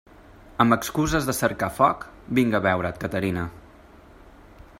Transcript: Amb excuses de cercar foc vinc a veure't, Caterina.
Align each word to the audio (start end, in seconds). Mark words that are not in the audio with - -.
Amb 0.63 0.75
excuses 0.75 1.27
de 1.27 1.35
cercar 1.41 1.69
foc 1.77 2.07
vinc 2.41 2.59
a 2.61 2.65
veure't, 2.69 2.95
Caterina. 3.05 3.49